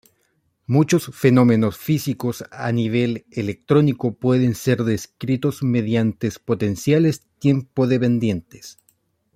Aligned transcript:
Muchos 0.65 1.11
fenómenos 1.15 1.77
físicos 1.77 2.43
a 2.49 2.71
nivel 2.71 3.27
electrónico 3.29 4.15
pueden 4.15 4.55
ser 4.55 4.83
descritos 4.83 5.61
mediante 5.61 6.31
potenciales 6.43 7.27
tiempo-dependientes. 7.37 8.79